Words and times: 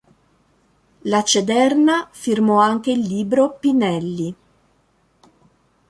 La 1.03 1.21
Cederna 1.23 2.09
firmò 2.11 2.57
anche 2.59 2.89
il 2.91 3.01
libro 3.01 3.57
"Pinelli. 3.59 4.35